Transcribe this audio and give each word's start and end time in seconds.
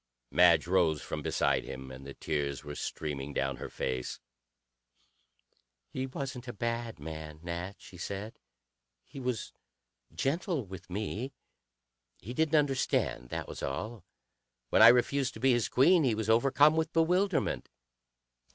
Madge 0.31 0.65
rose 0.65 0.99
from 1.03 1.21
beside 1.21 1.63
him, 1.63 1.91
and 1.91 2.07
the 2.07 2.15
tears 2.15 2.63
were 2.63 2.73
streaming 2.73 3.35
down 3.35 3.57
her 3.57 3.69
face. 3.69 4.19
"He 5.91 6.07
wasn't 6.07 6.47
a 6.47 6.53
bad 6.53 6.97
man, 6.99 7.39
Nat," 7.43 7.75
she 7.77 7.97
said. 7.97 8.39
"He 9.05 9.19
was 9.19 9.53
gentle 10.11 10.65
with 10.65 10.89
me. 10.89 11.33
He 12.17 12.33
didn't 12.33 12.57
understand; 12.57 13.29
that 13.29 13.47
was 13.47 13.61
all. 13.61 14.03
When 14.71 14.81
I 14.81 14.87
refused 14.87 15.35
to 15.35 15.39
be 15.39 15.51
his 15.51 15.69
queen, 15.69 16.03
he 16.03 16.15
was 16.15 16.31
overcome 16.31 16.75
with 16.75 16.91
bewilderment. 16.93 17.69